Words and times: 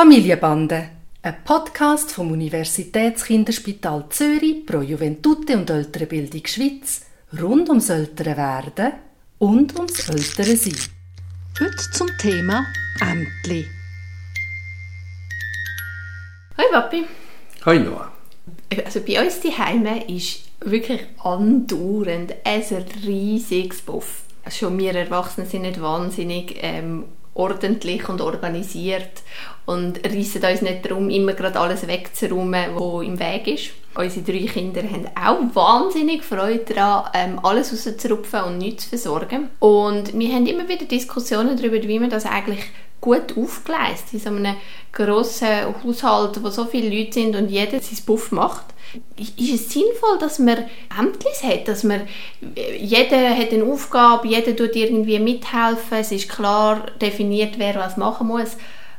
Familienbande, 0.00 0.88
ein 1.20 1.44
Podcast 1.44 2.12
vom 2.12 2.32
Universitätskinderspital 2.32 4.06
Zürich 4.08 4.64
pro 4.64 4.80
Juventute 4.80 5.58
und 5.58 5.68
ältere 5.68 6.06
Bildung 6.06 6.40
Schweiz 6.46 7.02
rund 7.38 7.68
ums 7.68 7.90
ältere 7.90 8.34
Werden 8.34 8.92
und 9.38 9.76
ums 9.76 10.08
ältere 10.08 10.56
Sein. 10.56 10.78
Heute 11.60 11.90
zum 11.92 12.08
Thema 12.16 12.64
Ämtli. 13.02 13.66
Hoi 16.56 16.64
Papi. 16.72 17.04
Hoi 17.66 17.78
Noah. 17.80 18.10
Also 18.82 19.00
bei 19.00 19.22
uns 19.22 19.40
die 19.40 19.52
Heime 19.52 20.08
ist 20.08 20.44
wirklich 20.60 21.02
andauernd 21.22 22.36
ein 22.42 22.84
riesiges 23.06 23.82
Buff. 23.82 24.22
Schon 24.48 24.78
wir 24.78 24.94
Erwachsene 24.94 25.46
sind 25.46 25.60
nicht 25.60 25.82
wahnsinnig 25.82 26.56
ähm, 26.62 27.04
ordentlich 27.40 28.08
und 28.08 28.20
organisiert 28.20 29.22
und 29.66 30.04
reissen 30.04 30.44
uns 30.44 30.62
nicht 30.62 30.84
darum, 30.84 31.10
immer 31.10 31.32
gerade 31.32 31.58
alles 31.58 31.86
wegzuräumen, 31.86 32.74
was 32.74 33.04
im 33.04 33.18
Weg 33.18 33.46
ist. 33.46 33.70
Unsere 33.94 34.24
drei 34.24 34.46
Kinder 34.46 34.82
haben 34.82 35.08
auch 35.16 35.54
wahnsinnig 35.54 36.22
Freude 36.22 36.74
daran, 36.74 37.10
ähm, 37.14 37.40
alles 37.42 37.72
rauszurupfen 37.72 38.42
und 38.44 38.58
nichts 38.58 38.84
zu 38.84 38.90
versorgen. 38.90 39.48
Und 39.58 40.16
wir 40.16 40.34
haben 40.34 40.46
immer 40.46 40.68
wieder 40.68 40.84
Diskussionen 40.84 41.56
darüber, 41.56 41.82
wie 41.82 41.98
man 41.98 42.10
das 42.10 42.26
eigentlich 42.26 42.60
gut 43.00 43.36
aufgeleistet 43.36 44.14
in 44.14 44.20
so 44.20 44.28
einem 44.28 44.56
grossen 44.92 45.48
Haushalt, 45.82 46.42
wo 46.42 46.50
so 46.50 46.66
viele 46.66 46.94
Leute 46.94 47.14
sind 47.14 47.36
und 47.36 47.48
jeder 47.48 47.80
sein 47.80 47.98
Buff 48.04 48.32
macht. 48.32 48.64
Ist 49.16 49.54
es 49.54 49.72
sinnvoll, 49.72 50.18
dass 50.18 50.38
man 50.38 50.64
Ämtlis 50.98 51.42
hat, 51.44 51.68
dass 51.68 51.84
man, 51.84 52.02
jeder 52.78 53.36
hat 53.36 53.52
eine 53.52 53.64
Aufgabe, 53.64 54.26
jeder 54.26 54.56
tut 54.56 54.74
irgendwie 54.74 55.18
mithelfen, 55.20 55.98
es 55.98 56.10
ist 56.10 56.28
klar 56.28 56.86
definiert, 57.00 57.54
wer 57.56 57.76
was 57.76 57.96
machen 57.96 58.26
muss. 58.26 58.56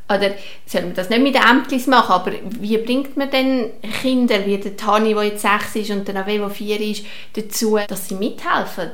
Oder 0.07 0.31
soll 0.65 0.83
man 0.83 0.93
das 0.93 1.09
nicht 1.09 1.21
mit 1.21 1.35
den 1.35 1.43
Ämtlis 1.43 1.87
machen, 1.87 2.11
aber 2.11 2.31
wie 2.41 2.77
bringt 2.77 3.15
man 3.17 3.29
denn 3.29 3.71
Kinder, 4.01 4.45
wie 4.45 4.57
der 4.57 4.75
Tani, 4.75 5.13
der 5.13 5.23
jetzt 5.23 5.41
sechs 5.41 5.75
ist, 5.75 5.91
und 5.91 6.07
der 6.07 6.15
Nave, 6.15 6.37
der 6.37 6.49
vier 6.49 6.79
ist, 6.79 7.05
dazu, 7.33 7.77
dass 7.87 8.09
sie 8.09 8.15
mithelfen? 8.15 8.91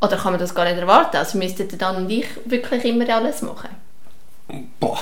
Oder 0.00 0.16
kann 0.16 0.32
man 0.32 0.40
das 0.40 0.54
gar 0.54 0.64
nicht 0.64 0.78
erwarten? 0.78 1.16
Also 1.16 1.38
müssten 1.38 1.68
dann 1.78 1.96
und 1.96 2.10
ich 2.10 2.26
wirklich 2.44 2.84
immer 2.84 3.08
alles 3.08 3.42
machen? 3.42 3.70
Boah, 4.80 4.98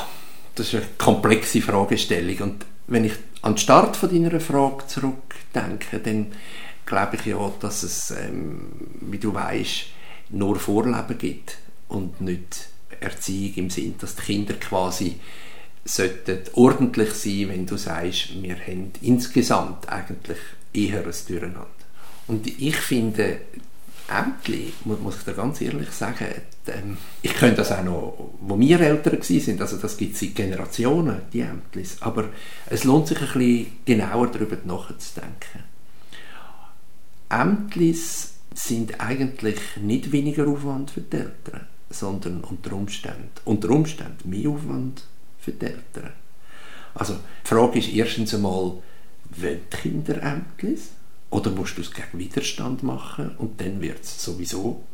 das 0.54 0.68
ist 0.68 0.74
eine 0.74 0.86
komplexe 0.98 1.60
Fragestellung. 1.60 2.38
Und 2.38 2.66
wenn 2.86 3.04
ich 3.04 3.14
an 3.42 3.52
den 3.52 3.58
Start 3.58 3.96
von 3.96 4.10
deiner 4.10 4.40
Frage 4.40 4.86
zurückdenke, 4.86 5.98
dann 5.98 6.32
glaube 6.86 7.16
ich 7.16 7.26
ja, 7.26 7.52
dass 7.60 7.82
es, 7.82 8.10
ähm, 8.10 8.70
wie 9.00 9.18
du 9.18 9.34
weißt, 9.34 9.86
nur 10.30 10.56
Vorleben 10.56 11.18
gibt 11.18 11.58
und 11.88 12.20
nicht 12.20 12.68
Erziehung 13.00 13.54
im 13.56 13.70
Sinn, 13.70 13.94
dass 13.98 14.16
die 14.16 14.22
Kinder 14.22 14.54
quasi 14.54 15.20
sollten 15.84 16.40
ordentlich 16.54 17.12
sein, 17.12 17.50
wenn 17.50 17.66
du 17.66 17.76
sagst, 17.76 18.42
wir 18.42 18.56
haben 18.56 18.92
insgesamt 19.02 19.88
eigentlich 19.88 20.38
eher 20.72 21.04
ein 21.04 21.14
Durcheinander. 21.28 21.66
Und 22.26 22.46
ich 22.46 22.76
finde, 22.76 23.40
Ämtli, 24.08 24.72
muss 24.84 25.16
ich 25.16 25.24
dir 25.24 25.32
ganz 25.32 25.60
ehrlich 25.60 25.90
sagen, 25.90 26.26
ähm, 26.66 26.98
ich 27.22 27.34
könnte 27.34 27.56
das 27.56 27.72
auch 27.72 27.82
noch, 27.82 28.32
wo 28.40 28.58
wir 28.58 28.80
älter 28.80 29.22
sind, 29.22 29.60
also 29.60 29.78
das 29.78 29.96
gibt 29.96 30.14
es 30.14 30.20
seit 30.20 30.34
Generationen, 30.34 31.22
die 31.32 31.40
Ämtlis, 31.40 31.96
aber 32.00 32.28
es 32.66 32.84
lohnt 32.84 33.08
sich 33.08 33.20
ein 33.20 33.26
bisschen 33.26 33.66
genauer 33.84 34.28
darüber 34.28 34.56
nachzudenken. 34.64 35.64
Ämtlis 37.30 38.34
sind 38.54 39.00
eigentlich 39.00 39.58
nicht 39.80 40.12
weniger 40.12 40.46
Aufwand 40.46 40.90
für 40.90 41.00
die 41.00 41.16
Eltern, 41.16 41.66
sondern 41.90 42.44
unter 42.44 42.74
Umständen, 42.74 43.30
unter 43.44 43.70
Umständen 43.70 44.28
mehr 44.28 44.50
Aufwand 44.50 45.02
für 45.38 45.52
die 45.52 45.66
Eltern. 45.66 46.12
Also 46.94 47.14
die 47.14 47.48
Frage 47.48 47.78
ist 47.78 47.88
erstens 47.88 48.34
einmal, 48.34 48.74
wollen 49.30 49.60
die 49.72 49.76
Kinder 49.76 50.22
Ämtlis? 50.22 50.90
Oder 51.34 51.50
musst 51.50 51.76
du 51.76 51.80
es 51.80 51.90
gegen 51.90 52.16
Widerstand 52.16 52.84
machen 52.84 53.34
und 53.38 53.60
dann 53.60 53.80
wird 53.80 54.04
es 54.04 54.22
sowieso 54.22 54.84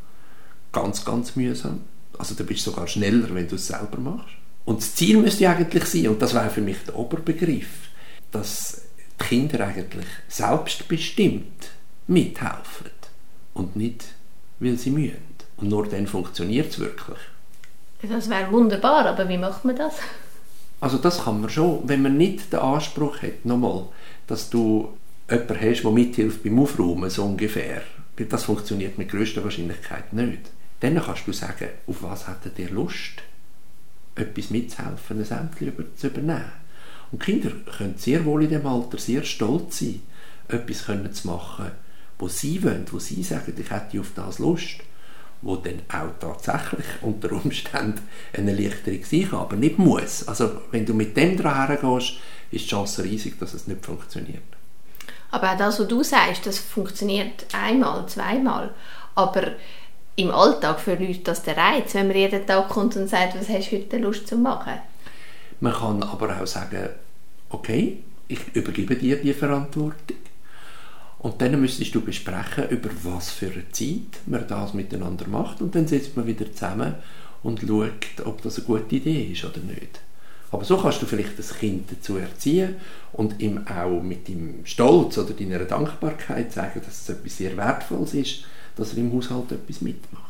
ganz, 0.73 1.05
ganz 1.05 1.37
mühsam. 1.37 1.83
Also 2.17 2.35
du 2.35 2.45
bist 2.45 2.65
sogar 2.65 2.89
schneller, 2.89 3.35
wenn 3.35 3.47
du 3.47 3.57
es 3.57 3.67
selber 3.67 3.99
machst. 3.99 4.37
Und 4.65 4.81
das 4.81 4.95
Ziel 4.95 5.19
müsste 5.19 5.51
eigentlich 5.51 5.85
sein, 5.85 6.09
und 6.09 6.23
das 6.23 6.33
wäre 6.33 6.49
für 6.49 6.63
mich 6.63 6.79
der 6.87 6.97
Oberbegriff, 6.97 7.91
dass 8.31 8.81
die 8.97 9.23
Kinder 9.23 9.67
eigentlich 9.67 10.07
selbstbestimmt 10.29 11.73
mithelfen 12.07 12.91
und 13.53 13.77
nicht, 13.77 14.07
weil 14.61 14.79
sie 14.79 14.93
mühen. 14.93 15.35
Und 15.59 15.69
nur 15.69 15.87
dann 15.89 16.07
funktioniert 16.07 16.73
es 16.73 16.79
wirklich. 16.79 17.19
Das 18.01 18.31
wäre 18.31 18.51
wunderbar, 18.51 19.05
aber 19.05 19.29
wie 19.29 19.37
macht 19.37 19.67
man 19.67 19.77
das? 19.77 19.93
Also 20.81 20.97
das 20.97 21.23
kann 21.25 21.43
man 21.43 21.51
schon, 21.51 21.87
wenn 21.87 22.01
man 22.01 22.17
nicht 22.17 22.51
den 22.51 22.61
Anspruch 22.61 23.21
hat, 23.21 23.45
nochmal, 23.45 23.89
dass 24.27 24.49
du 24.49 24.95
jemanden 25.31 25.61
hast, 25.61 25.83
der 25.83 25.91
mithilft 25.91 26.43
beim 26.43 26.59
Aufräumen, 26.59 27.11
so 27.11 27.25
ungefähr, 27.25 27.83
das 28.17 28.45
funktioniert 28.45 28.99
mit 28.99 29.09
größter 29.09 29.43
Wahrscheinlichkeit 29.43 30.13
nicht. 30.13 30.51
Dann 30.81 31.03
kannst 31.03 31.27
du 31.27 31.33
sagen, 31.33 31.69
auf 31.87 32.03
was 32.03 32.29
hat 32.29 32.41
er 32.57 32.71
Lust, 32.71 33.23
etwas 34.15 34.51
mitzuhelfen, 34.51 35.25
ein 35.25 35.39
Ämtchen 35.39 35.73
zu 35.97 36.07
übernehmen. 36.09 36.53
Und 37.13 37.23
Kinder 37.23 37.51
können 37.77 37.95
sehr 37.97 38.25
wohl 38.25 38.45
in 38.45 38.51
dem 38.51 38.67
Alter 38.67 38.99
sehr 38.99 39.23
stolz 39.25 39.81
sein, 39.81 40.03
etwas 40.49 40.85
können 40.85 41.13
zu 41.13 41.29
machen, 41.29 41.71
wo 42.19 42.29
sie 42.29 42.63
wollen, 42.63 42.87
wo 42.91 42.99
sie 42.99 43.23
sagen, 43.23 43.55
ich 43.57 43.71
hätte 43.71 44.01
auf 44.01 44.13
das 44.15 44.39
Lust, 44.39 44.81
wo 45.43 45.57
dann 45.57 45.81
auch 45.89 46.19
tatsächlich 46.21 46.87
unter 47.01 47.33
Umständen 47.33 48.03
eine 48.33 48.53
Erleichterung 48.53 49.05
sein 49.05 49.31
kann, 49.31 49.41
aber 49.41 49.57
nicht 49.57 49.79
muss. 49.79 50.29
Also 50.29 50.63
wenn 50.71 50.87
du 50.87 50.95
mit 50.95 51.17
dem 51.17 51.37
dran 51.37 51.67
hergehst, 51.67 52.19
ist 52.51 52.65
die 52.65 52.69
Chance 52.69 53.05
riesig, 53.05 53.39
dass 53.39 53.55
es 53.55 53.67
nicht 53.67 53.85
funktioniert. 53.85 54.60
Aber 55.31 55.53
auch 55.53 55.57
das, 55.57 55.81
was 55.81 55.89
du 55.89 56.03
sagst, 56.03 56.47
das 56.47 56.59
funktioniert 56.59 57.47
einmal, 57.53 58.07
zweimal. 58.07 58.75
Aber 59.15 59.53
im 60.17 60.31
Alltag 60.31 60.87
Leute 60.87 61.21
das 61.21 61.43
der 61.43 61.57
Reiz, 61.57 61.95
wenn 61.95 62.09
man 62.09 62.17
jeden 62.17 62.47
Tag 62.47 62.69
kommt 62.69 62.97
und 62.97 63.09
sagt, 63.09 63.39
was 63.39 63.49
hast 63.49 63.71
du 63.71 63.77
heute 63.77 63.99
Lust 63.99 64.27
zu 64.27 64.37
machen? 64.37 64.75
Man 65.61 65.73
kann 65.73 66.03
aber 66.03 66.41
auch 66.41 66.47
sagen, 66.47 66.89
okay, 67.51 67.99
ich 68.29 68.41
übergebe 68.55 68.97
dir 68.97 69.17
die 69.17 69.33
Verantwortung. 69.33 70.17
Und 71.19 71.43
dann 71.43 71.61
müsstest 71.61 71.95
du 71.95 72.01
besprechen, 72.01 72.69
über 72.71 72.89
was 73.03 73.31
für 73.31 73.51
eine 73.51 73.71
Zeit 73.73 74.21
man 74.27 74.47
das 74.49 74.73
miteinander 74.73 75.29
macht. 75.29 75.61
Und 75.61 75.75
dann 75.75 75.87
sitzt 75.87 76.17
man 76.17 76.27
wieder 76.27 76.51
zusammen 76.51 76.95
und 77.43 77.61
schaut, 77.61 78.25
ob 78.25 78.41
das 78.43 78.57
eine 78.57 78.67
gute 78.67 78.97
Idee 78.97 79.25
ist 79.33 79.45
oder 79.45 79.61
nicht. 79.61 80.01
Aber 80.53 80.65
so 80.65 80.77
kannst 80.77 81.01
du 81.01 81.07
vielleicht 81.07 81.39
das 81.39 81.57
Kind 81.57 81.91
dazu 81.91 82.17
erziehen 82.17 82.77
und 83.13 83.41
ihm 83.41 83.67
auch 83.69 84.03
mit 84.03 84.27
dem 84.29 84.65
Stolz 84.65 85.17
oder 85.19 85.33
deiner 85.33 85.61
Dankbarkeit 85.61 86.53
sagen, 86.53 86.83
dass 86.85 87.03
es 87.03 87.09
etwas 87.09 87.37
sehr 87.37 87.57
Wertvolles 87.57 88.15
ist, 88.15 88.45
dass 88.77 88.93
er 88.93 88.99
im 88.99 89.13
Haushalt 89.13 89.53
etwas 89.53 89.81
mitmacht. 89.81 90.25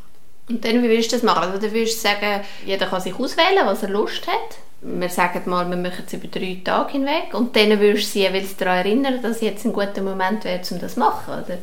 Und 0.48 0.64
dann, 0.64 0.82
wie 0.82 0.88
würdest 0.88 1.12
du 1.12 1.16
das 1.16 1.22
machen? 1.22 1.44
Also, 1.44 1.60
dann 1.60 1.72
würdest 1.72 1.98
du 1.98 2.08
sagen, 2.08 2.42
jeder 2.66 2.86
kann 2.86 3.00
sich 3.00 3.14
auswählen, 3.14 3.64
was 3.64 3.82
er 3.82 3.90
Lust 3.90 4.26
hat. 4.26 4.58
Wir 4.82 5.08
sagen 5.08 5.48
mal, 5.48 5.68
wir 5.68 5.76
machen 5.76 6.04
es 6.06 6.12
über 6.12 6.26
drei 6.26 6.60
Tage 6.64 6.92
hinweg 6.92 7.34
und 7.34 7.54
dann 7.54 7.78
würdest 7.78 8.14
du 8.14 8.20
sie 8.20 8.54
daran 8.58 8.78
erinnern, 8.78 9.22
dass 9.22 9.42
jetzt 9.42 9.64
ein 9.64 9.72
guter 9.72 10.02
Moment 10.02 10.44
wäre, 10.44 10.60
um 10.70 10.78
das 10.80 10.94
zu 10.94 11.00
machen, 11.00 11.34
oder? 11.44 11.58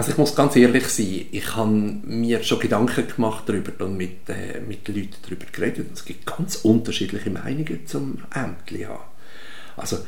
Also 0.00 0.12
ich 0.12 0.16
muss 0.16 0.34
ganz 0.34 0.56
ehrlich 0.56 0.88
sein, 0.88 1.26
ich 1.30 1.56
habe 1.56 1.70
mir 1.70 2.42
schon 2.42 2.58
Gedanken 2.58 3.06
gemacht 3.06 3.44
darüber 3.46 3.84
und 3.84 3.98
mit, 3.98 4.30
äh, 4.30 4.58
mit 4.66 4.88
Leuten 4.88 5.16
darüber 5.22 5.44
geredet. 5.52 5.88
Es 5.92 6.06
gibt 6.06 6.24
ganz 6.24 6.56
unterschiedliche 6.56 7.28
Meinungen 7.28 7.86
zum 7.86 8.16
Ämtli 8.34 8.84
haben. 8.84 9.04
Also 9.76 9.98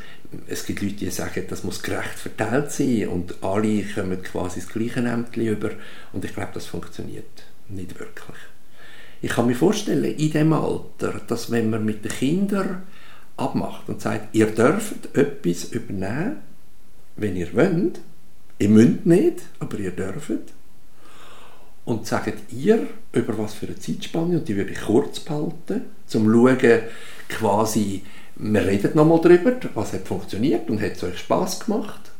es 0.47 0.65
gibt 0.65 0.81
Leute, 0.81 0.95
die 0.95 1.11
sagen, 1.11 1.45
das 1.47 1.63
muss 1.63 1.83
gerecht 1.83 2.15
verteilt 2.15 2.71
sein 2.71 3.07
und 3.07 3.35
alle 3.43 3.83
kommen 3.83 4.23
quasi 4.23 4.61
das 4.61 4.69
gleiche 4.69 5.01
Ämtli 5.01 5.49
über 5.49 5.69
und 6.11 6.25
ich 6.25 6.33
glaube, 6.33 6.53
das 6.55 6.65
funktioniert 6.65 7.43
nicht 7.69 7.99
wirklich. 7.99 8.39
Ich 9.21 9.29
kann 9.29 9.45
mir 9.45 9.55
vorstellen, 9.55 10.05
in 10.05 10.31
dem 10.31 10.53
Alter, 10.53 11.21
dass 11.27 11.51
wenn 11.51 11.69
man 11.69 11.85
mit 11.85 12.03
den 12.03 12.11
Kindern 12.11 12.81
abmacht 13.37 13.87
und 13.89 14.01
sagt, 14.01 14.33
ihr 14.33 14.47
dürft 14.47 15.15
etwas 15.15 15.65
übernehmen, 15.65 16.37
wenn 17.15 17.35
ihr 17.35 17.53
wollt, 17.53 17.99
Ihr 18.63 18.69
müsst 18.69 19.05
nicht, 19.05 19.41
aber 19.59 19.77
ihr 19.77 19.91
dürft. 19.91 20.53
Und 21.83 22.07
sagt 22.07 22.53
ihr, 22.53 22.87
über 23.11 23.37
was 23.37 23.55
für 23.55 23.65
eine 23.65 23.77
Zeitspanne, 23.77 24.37
und 24.37 24.47
die 24.47 24.55
wirklich 24.55 24.79
kurz 24.79 25.19
behalten, 25.19 25.81
zum 26.07 26.31
schauen, 26.31 26.79
quasi, 27.27 28.03
wir 28.37 28.65
reden 28.65 28.91
nochmal 28.95 29.19
darüber, 29.19 29.51
was 29.73 29.91
hat 29.91 30.07
funktioniert 30.07 30.69
und 30.69 30.81
hat 30.81 30.93
es 30.93 31.03
euch 31.03 31.19
Spass 31.19 31.59
gemacht, 31.59 32.11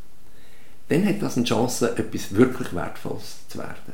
dann 0.90 1.07
hat 1.07 1.22
das 1.22 1.38
eine 1.38 1.45
Chance, 1.45 1.95
etwas 1.95 2.36
wirklich 2.36 2.75
Wertvolles 2.75 3.48
zu 3.48 3.60
werden. 3.60 3.94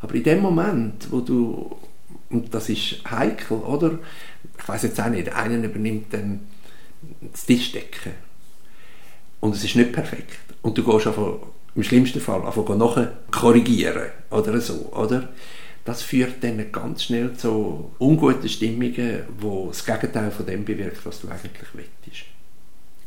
Aber 0.00 0.14
in 0.14 0.22
dem 0.22 0.42
Moment, 0.42 1.10
wo 1.10 1.18
du, 1.18 1.74
und 2.30 2.54
das 2.54 2.68
ist 2.68 3.02
heikel, 3.10 3.56
oder? 3.56 3.98
Ich 4.56 4.68
weiß 4.68 4.84
jetzt 4.84 5.00
auch 5.00 5.08
nicht, 5.08 5.34
einer 5.34 5.64
übernimmt 5.64 6.14
dann 6.14 6.46
das 7.32 7.44
Tischdecken 7.44 8.12
und 9.40 9.56
es 9.56 9.64
ist 9.64 9.74
nicht 9.74 9.92
perfekt 9.92 10.38
und 10.62 10.78
du 10.78 10.84
gehst 10.84 11.08
einfach, 11.08 11.38
im 11.76 11.82
schlimmsten 11.82 12.20
Fall 12.20 12.44
einfach 12.44 12.68
nachher 12.76 13.12
korrigieren 13.30 14.10
oder 14.30 14.60
so, 14.60 14.90
oder? 14.92 15.28
das 15.86 16.02
führt 16.02 16.42
dann 16.42 16.72
ganz 16.72 17.04
schnell 17.04 17.34
zu 17.34 17.92
unguten 17.98 18.48
Stimmungen, 18.48 19.22
wo 19.38 19.68
das 19.68 19.86
Gegenteil 19.86 20.32
von 20.32 20.44
dem 20.44 20.64
bewirkt, 20.64 21.06
was 21.06 21.20
du 21.20 21.28
eigentlich 21.28 21.68
willst. 21.72 22.24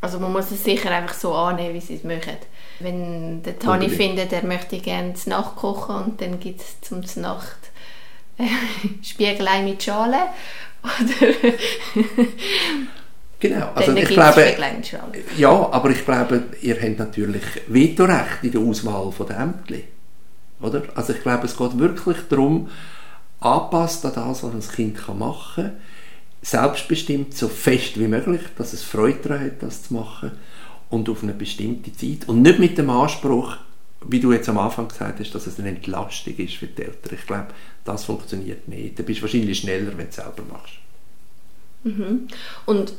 Also 0.02 0.18
man 0.18 0.32
muss 0.32 0.50
es 0.50 0.64
sicher 0.64 0.90
einfach 0.90 1.14
so 1.14 1.34
annehmen, 1.34 1.76
wie 1.76 1.82
sie 1.82 1.96
es 1.96 2.06
möchten. 2.06 2.38
Wenn 2.80 3.44
der 3.44 3.60
Tani 3.60 3.86
Unbedingt. 3.86 4.02
findet, 4.02 4.32
er 4.32 4.46
möchte 4.46 4.80
gerne 4.80 5.14
zu 5.14 5.30
Nacht 5.30 5.58
kochen 5.58 5.96
und 5.96 6.22
dann 6.22 6.40
gibt 6.40 6.62
es 6.62 6.80
zum 6.80 7.02
Nacht 7.22 7.58
äh, 8.38 8.46
Spiegelei 9.04 9.62
mit 9.64 9.84
Schale 9.84 10.30
oder 10.82 11.28
Genau, 13.40 13.72
also 13.74 13.94
dann 13.94 14.04
ich 14.04 14.10
glaube, 14.10 14.54
ja, 15.38 15.50
aber 15.50 15.90
ich 15.92 16.04
glaube, 16.04 16.44
ihr 16.62 16.76
habt 16.76 17.00
natürlich 17.00 17.44
Vetorecht 17.68 18.44
in 18.44 18.52
der 18.52 18.62
Auswahl 18.62 19.14
der 19.28 19.40
Ämter. 19.40 19.76
Oder? 20.60 20.84
Also 20.94 21.14
ich 21.14 21.22
glaube, 21.22 21.46
es 21.46 21.56
geht 21.56 21.80
wirklich 21.80 22.18
darum, 22.28 22.70
anpasst 23.40 24.06
an 24.06 24.12
das, 24.14 24.44
was 24.44 24.54
ein 24.54 24.76
Kind 24.76 24.98
kann 24.98 25.20
machen 25.20 25.64
kann, 25.64 25.72
selbstbestimmt, 26.42 27.36
so 27.36 27.48
fest 27.48 27.98
wie 27.98 28.08
möglich, 28.08 28.42
dass 28.58 28.74
es 28.74 28.84
Freude 28.84 29.20
daran 29.24 29.46
hat, 29.46 29.64
das 29.64 29.84
zu 29.84 29.94
machen 29.94 30.32
und 30.90 31.08
auf 31.10 31.24
eine 31.24 31.34
bestimmte 31.34 31.94
Zeit 31.94 32.28
und 32.28 32.42
nicht 32.42 32.60
mit 32.60 32.78
dem 32.78 32.90
Anspruch, 32.90 33.56
wie 34.06 34.20
du 34.20 34.34
jetzt 34.34 34.50
am 34.50 34.58
Anfang 34.58 34.88
gesagt 34.88 35.20
hast, 35.20 35.36
dass 35.36 35.48
es 35.48 35.60
eine 35.60 35.70
Entlastung 35.70 36.36
ist 36.38 36.56
für 36.56 36.68
die 36.68 36.82
Eltern. 36.82 37.18
Ich 37.18 37.26
glaube, 37.26 37.48
das 37.86 38.06
funktioniert 38.06 38.68
nicht. 38.68 38.98
Du 38.98 39.04
bist 39.04 39.22
wahrscheinlich 39.22 39.60
schneller, 39.60 39.92
wenn 39.98 40.06
du 40.06 40.10
es 40.10 40.16
selber 40.16 40.44
machst. 40.50 40.74
Und 42.66 42.94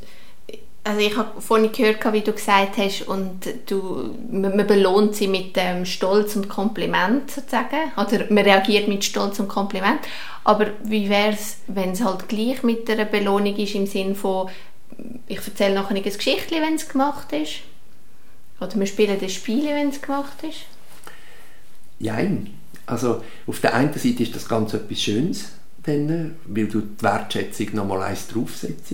also 0.83 1.01
ich 1.01 1.17
habe 1.17 1.41
vorhin 1.41 1.71
gehört, 1.73 2.13
wie 2.13 2.23
du 2.23 2.33
gesagt 2.33 2.79
hast, 2.79 3.03
und 3.03 3.47
du, 3.67 4.15
man 4.31 4.67
belohnt 4.67 5.15
sie 5.15 5.29
mit 5.29 5.53
ähm, 5.57 5.85
Stolz 5.85 6.37
und 6.37 6.49
Kompliment 6.49 7.31
sozusagen, 7.31 7.93
oder 7.97 8.25
man 8.31 8.45
reagiert 8.45 8.89
mit 8.89 9.05
Stolz 9.05 9.39
und 9.41 9.49
Kompliment. 9.49 10.01
Aber 10.45 10.69
wie 10.85 11.11
wäre 11.11 11.33
es, 11.33 11.59
wenn 11.67 11.91
es 11.91 12.03
halt 12.03 12.29
gleich 12.29 12.63
mit 12.63 12.89
einer 12.89 13.05
Belohnung 13.05 13.57
ist, 13.57 13.75
im 13.75 13.87
Sinn 13.87 14.15
von, 14.15 14.49
ich 15.27 15.39
erzähle 15.47 15.75
nachher 15.75 15.97
ein 15.97 16.03
Geschichtchen, 16.03 16.63
wenn 16.63 16.75
es 16.75 16.89
gemacht 16.89 17.33
ist? 17.33 17.61
Oder 18.59 18.75
wir 18.79 18.87
spielen 18.87 19.19
ein 19.21 19.29
Spiel, 19.29 19.67
wenn 19.67 19.91
es 19.91 20.01
gemacht 20.01 20.43
ist? 20.43 20.61
Jein. 21.99 22.55
Also 22.87 23.23
auf 23.47 23.61
der 23.61 23.75
einen 23.75 23.93
Seite 23.93 24.23
ist 24.23 24.35
das 24.35 24.49
Ganze 24.49 24.79
etwas 24.79 25.01
Schönes, 25.01 25.53
dann, 25.85 26.37
weil 26.47 26.67
du 26.67 26.81
die 26.81 27.03
Wertschätzung 27.03 27.75
nochmal 27.75 28.03
eins 28.03 28.27
draufsetzt. 28.29 28.93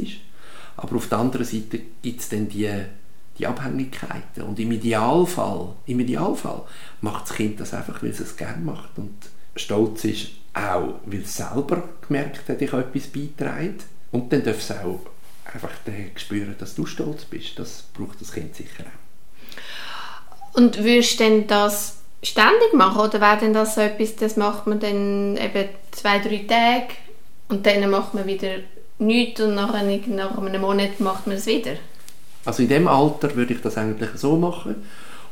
Aber 0.77 0.97
auf 0.97 1.09
der 1.09 1.19
anderen 1.19 1.47
Seite 1.47 1.81
gibt 2.03 2.21
es 2.21 2.29
dann 2.29 2.49
die, 2.49 2.71
die 3.39 3.47
Abhängigkeiten. 3.47 4.43
Und 4.43 4.59
im 4.59 4.73
Idealfall, 4.73 5.75
im 5.87 6.01
Idealfall 6.01 6.63
macht 7.01 7.29
das 7.29 7.37
Kind 7.37 7.61
das 7.61 7.75
einfach, 7.75 8.03
weil 8.03 8.11
es 8.11 8.21
es 8.21 8.37
gerne 8.37 8.63
macht. 8.65 8.97
Und 8.97 9.15
stolz 9.55 10.05
ist 10.05 10.29
auch, 10.53 10.95
weil 11.05 11.23
es 11.23 11.35
selber 11.35 11.89
gemerkt 12.07 12.49
hat, 12.49 12.61
ich 12.61 12.73
habe 12.73 12.83
etwas 12.83 13.07
beitragen. 13.09 13.79
Und 14.13 14.33
dann 14.33 14.45
darf 14.45 14.59
es 14.59 14.71
auch 14.71 15.01
einfach 15.53 15.71
spüren, 16.17 16.55
dass 16.59 16.75
du 16.75 16.87
stolz 16.87 17.25
bist. 17.25 17.59
Das 17.59 17.85
braucht 17.95 18.21
das 18.21 18.33
Kind 18.33 18.55
sicher 18.55 18.85
auch. 18.85 20.57
Und 20.57 20.79
würdest 20.79 21.21
du 21.21 21.25
denn 21.25 21.47
das 21.47 21.99
ständig 22.23 22.73
machen 22.73 23.01
oder 23.01 23.21
wäre 23.21 23.39
denn 23.39 23.53
das 23.53 23.75
so 23.75 23.83
etwas, 23.83 24.17
das 24.17 24.37
macht 24.37 24.67
man 24.67 24.81
dann 24.81 25.37
eben 25.37 25.69
zwei, 25.91 26.19
drei 26.19 26.47
Tage 26.49 26.95
und 27.49 27.67
dann 27.67 27.89
macht 27.91 28.15
man 28.15 28.27
wieder 28.27 28.61
nichts 28.99 29.41
und 29.41 29.55
nach 29.55 29.75
einem 29.75 30.61
Monat 30.61 31.01
macht 31.01 31.27
man 31.27 31.37
es 31.37 31.47
wieder? 31.47 31.73
Also 32.45 32.63
in 32.63 32.69
dem 32.69 32.89
Alter 32.89 33.35
würde 33.35 33.55
ich 33.55 33.61
das 33.61 33.77
eigentlich 33.77 34.11
so 34.15 34.37
machen 34.37 34.77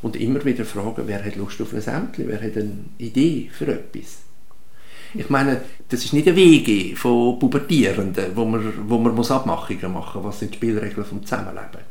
und 0.03 0.17
immer 0.17 0.45
wieder 0.45 0.65
fragen, 0.65 1.05
wer 1.07 1.25
hat 1.25 1.37
Lust 1.37 1.61
auf 1.63 1.73
ein 1.73 1.81
Sämtli, 1.81 2.27
wer 2.27 2.43
hat 2.43 2.57
eine 2.57 2.85
Idee 2.99 3.49
für 3.53 3.69
etwas. 3.69 4.19
Ich 5.15 5.31
meine, 5.31 5.61
das 5.89 6.05
ist 6.05 6.13
nicht 6.13 6.27
eine 6.27 6.37
WG 6.37 6.97
von 6.97 7.39
Pubertierenden, 7.39 8.35
wo 8.35 8.45
man, 8.45 8.73
wo 8.89 8.99
man 8.99 9.15
muss 9.15 9.31
Abmachungen 9.31 9.93
machen 9.93 10.23
muss, 10.23 10.33
was 10.33 10.41
sind 10.41 10.53
die 10.53 10.57
Spielregeln 10.57 11.07
vom 11.07 11.25
Zusammenleben. 11.25 11.85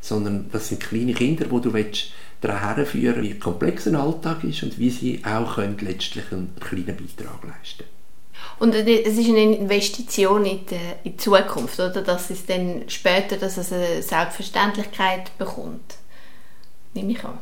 Sondern 0.00 0.48
das 0.52 0.68
sind 0.68 0.80
kleine 0.80 1.12
Kinder, 1.12 1.46
wo 1.50 1.58
du 1.58 1.72
willst, 1.72 2.12
daran 2.40 2.76
herführen 2.76 3.22
wie 3.22 3.34
komplex 3.34 3.88
ein 3.88 3.96
Alltag 3.96 4.44
ist 4.44 4.62
und 4.62 4.78
wie 4.78 4.90
sie 4.90 5.20
auch 5.24 5.56
können 5.56 5.76
letztlich 5.80 6.30
einen 6.30 6.54
kleinen 6.60 6.96
Beitrag 6.96 7.42
leisten 7.42 7.97
Und 8.58 8.74
es 8.74 8.86
ist 8.86 9.28
eine 9.28 9.56
Investition 9.56 10.44
in 10.44 10.66
die, 10.66 10.74
in 11.04 11.12
die 11.12 11.16
Zukunft, 11.16 11.78
oder? 11.78 12.02
Dass 12.02 12.30
es 12.30 12.44
dann 12.46 12.82
später 12.88 13.36
dass 13.36 13.56
es 13.56 13.72
eine 13.72 14.02
Selbstverständlichkeit 14.02 15.36
bekommt. 15.38 15.96
Nehme 16.94 17.12
ich 17.12 17.24
an. 17.24 17.38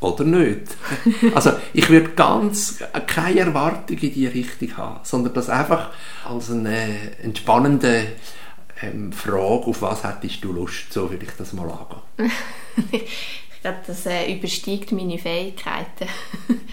Oder 0.00 0.24
nicht. 0.24 0.76
Also 1.34 1.52
ich 1.72 1.88
würde 1.88 2.10
ganz 2.10 2.78
keine 3.06 3.40
Erwartung 3.40 3.98
in 3.98 4.12
diese 4.12 4.32
Richtung 4.32 4.76
haben, 4.76 5.00
sondern 5.02 5.34
das 5.34 5.48
einfach 5.48 5.90
als 6.24 6.50
eine 6.50 7.18
entspannende 7.22 8.12
ähm, 8.82 9.12
Frage, 9.12 9.66
auf 9.66 9.82
was 9.82 10.04
hättest 10.04 10.44
du 10.44 10.52
Lust, 10.52 10.92
so 10.92 11.10
würde 11.10 11.24
ich 11.24 11.32
das 11.36 11.52
mal 11.52 11.68
angehen. 11.68 12.32
ich 12.92 13.60
glaube, 13.60 13.78
das 13.86 14.06
äh, 14.06 14.32
übersteigt 14.32 14.92
meine 14.92 15.18
Fähigkeiten. 15.18 16.08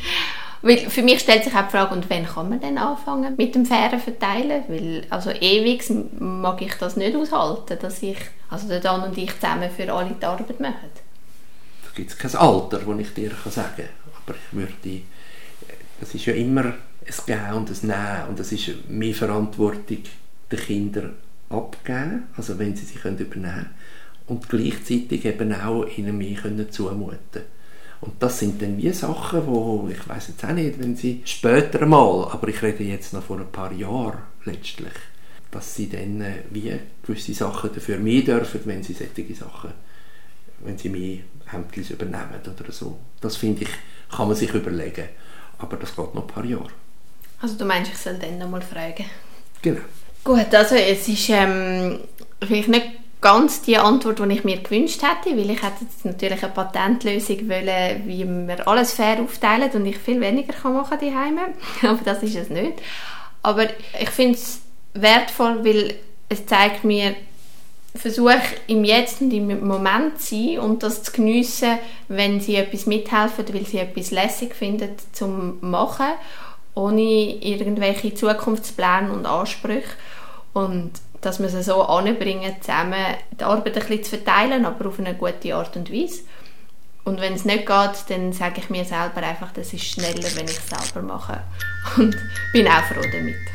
Weil 0.65 0.89
für 0.89 1.03
mich 1.03 1.19
stellt 1.19 1.44
sich 1.44 1.53
auch 1.53 1.67
die 1.67 1.69
Frage, 1.69 1.94
und 1.94 2.09
wann 2.09 2.25
kann 2.25 2.50
man 2.50 2.59
denn 2.59 2.79
anfangen 2.79 3.35
mit 3.38 3.53
dem 3.53 3.67
fairen 3.67 4.00
Verteilen? 4.00 4.63
Weil 4.67 5.03
also 5.12 5.29
ewig 5.29 5.83
mag 6.19 6.59
ich 6.59 6.73
das 6.73 6.97
nicht 6.97 7.15
aushalten, 7.15 7.77
dass 7.79 8.01
ich, 8.01 8.17
also 8.50 8.67
der 8.67 8.79
Dan 8.79 9.03
und 9.03 9.15
ich 9.15 9.31
zusammen 9.35 9.69
für 9.69 9.94
alle 9.94 10.15
die 10.19 10.25
Arbeit 10.25 10.59
machen. 10.59 10.89
Da 11.83 11.89
gibt 11.94 12.09
es 12.09 12.17
kein 12.17 12.33
Alter, 12.33 12.79
das 12.79 13.00
ich 13.00 13.13
dir 13.13 13.31
sagen 13.45 13.75
kann. 13.75 13.85
Aber 14.25 14.33
ich 14.35 14.57
würde, 14.57 15.01
es 16.01 16.15
ist 16.15 16.25
ja 16.25 16.33
immer 16.33 16.63
ein 16.63 16.73
Geben 17.27 17.53
und 17.53 17.69
ein 17.69 17.88
Nehmen 17.88 18.29
und 18.29 18.39
es 18.39 18.51
ist 18.51 18.89
mehr 18.89 19.13
Verantwortung 19.13 20.00
den 20.51 20.59
Kindern 20.59 21.13
abgeben, 21.47 22.23
also 22.38 22.57
wenn 22.57 22.75
sie 22.75 22.85
sich 22.85 23.06
übernehmen 23.06 23.29
können 23.29 23.69
und 24.25 24.50
gleichzeitig 24.50 25.25
eben 25.25 25.53
auch 25.53 25.85
ihnen 25.95 26.17
mehr 26.17 26.41
können 26.41 26.71
zumuten 26.71 27.12
und 27.12 27.56
das 28.19 28.39
sind 28.39 28.62
dann 28.62 28.77
wie 28.77 28.91
Sachen, 28.91 29.45
wo 29.47 29.89
ich 29.91 30.07
weiß 30.07 30.29
jetzt 30.29 30.45
auch 30.45 30.51
nicht, 30.51 30.79
wenn 30.79 30.95
sie 30.95 31.21
später 31.25 31.85
mal, 31.85 32.29
aber 32.31 32.47
ich 32.47 32.62
rede 32.62 32.83
jetzt 32.83 33.13
noch 33.13 33.23
vor 33.23 33.38
ein 33.38 33.51
paar 33.51 33.71
Jahren 33.71 34.19
letztlich, 34.44 34.94
dass 35.51 35.75
sie 35.75 35.89
dann 35.89 36.21
äh, 36.21 36.44
wie 36.50 36.73
gewisse 37.06 37.33
Sachen 37.33 37.71
dafür 37.73 37.97
mehr 37.97 38.21
dürfen, 38.21 38.62
wenn 38.65 38.83
sie 38.83 38.94
solche 38.94 39.35
Sachen, 39.35 39.73
wenn 40.59 40.77
sie 40.77 40.89
mehr 40.89 41.19
Hemdlis 41.45 41.91
übernehmen 41.91 42.41
oder 42.45 42.71
so. 42.71 43.00
Das 43.21 43.38
finde 43.38 43.63
ich, 43.63 43.69
kann 44.09 44.27
man 44.27 44.35
sich 44.35 44.53
überlegen, 44.53 45.09
aber 45.57 45.77
das 45.77 45.95
geht 45.95 46.13
noch 46.15 46.23
ein 46.23 46.27
paar 46.27 46.45
Jahre. 46.45 46.71
Also 47.41 47.57
du 47.57 47.65
meinst, 47.65 47.91
ich 47.91 47.97
soll 47.97 48.15
dann 48.15 48.38
noch 48.38 48.50
mal 48.50 48.62
fragen? 48.62 49.06
Genau. 49.62 49.81
Gut, 50.23 50.53
also 50.53 50.75
es 50.75 51.07
ist 51.07 51.29
ähm, 51.29 52.00
vielleicht 52.41 52.69
nicht 52.69 52.88
ganz 53.25 53.63
die 53.63 53.80
Antwort, 53.80 54.19
die 54.19 54.33
ich 54.33 54.44
mir 54.44 54.62
gewünscht 54.62 55.01
hätte, 55.01 55.36
weil 55.36 55.50
ich 55.50 55.63
hätte 55.63 55.83
jetzt 55.83 56.06
natürlich 56.06 56.44
eine 56.44 56.53
Patentlösung 56.53 57.50
wollen, 57.50 58.03
wie 58.05 58.24
wir 58.24 58.67
alles 58.67 58.94
fair 58.94 59.20
aufteilen 59.20 59.72
und 59.74 59.88
ich 59.88 59.98
viel 59.98 60.22
weniger 60.22 60.53
kann 60.53 60.75
machen 60.75 61.00
daheim. 61.01 61.39
Aber 61.82 62.00
das 62.05 62.22
ist 62.22 62.36
es 62.36 62.50
nicht. 62.51 62.74
Aber 63.41 63.65
ich 64.00 64.12
finde 64.12 64.38
es 64.38 64.62
wertvoll, 64.94 65.65
weil 65.65 65.96
es 66.29 66.46
zeigt 66.46 66.84
mir, 66.84 67.15
versuche 67.96 68.39
im 68.67 68.84
Jetzt 68.84 69.22
und 69.22 69.34
im 69.34 69.67
Moment 69.67 70.22
zu 70.22 70.36
sein 70.36 70.60
und 70.60 70.84
das 70.84 71.01
zu 71.01 71.12
geniessen, 71.12 71.79
wenn 72.08 72.41
sie 72.41 72.58
etwas 72.58 72.86
mithelfen, 72.86 73.51
weil 73.51 73.65
sie 73.65 73.79
etwas 73.79 74.12
lässig 74.12 74.53
finden 74.53 74.91
zum 75.13 75.58
machen, 75.62 76.13
ohne 76.75 77.01
irgendwelche 77.01 78.13
Zukunftspläne 78.13 79.12
und 79.12 79.25
Ansprüche. 79.25 79.96
Und 80.53 80.91
dass 81.25 81.39
wir 81.39 81.53
es 81.53 81.65
so 81.65 81.82
anbringen, 81.82 82.55
zusammen 82.62 83.15
die 83.39 83.44
Arbeit 83.44 83.77
ein 83.77 83.88
bisschen 83.88 84.03
zu 84.03 84.10
verteilen, 84.12 84.65
aber 84.65 84.88
auf 84.88 85.00
eine 85.00 85.15
gute 85.15 85.55
Art 85.55 85.75
und 85.75 85.91
Weise. 85.91 86.22
Und 87.03 87.22
wenn 87.22 87.34
es 87.34 87.46
nicht 87.46 87.67
geht, 87.67 88.10
dann 88.10 88.34
sage 88.34 88.62
ich 88.62 88.70
mir 88.70 88.84
selber 88.84 89.22
einfach, 89.22 89.51
das 89.51 89.74
ist 89.74 89.86
schneller, 89.86 90.27
wenn 90.36 90.46
ich 90.46 90.58
es 90.58 90.70
selber 90.70 91.05
mache. 91.05 91.41
Und 91.98 92.15
bin 92.51 92.67
auch 92.67 92.84
froh 92.84 93.01
damit. 93.12 93.54